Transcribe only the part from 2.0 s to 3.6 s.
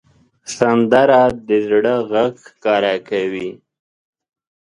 غږ ښکاره کوي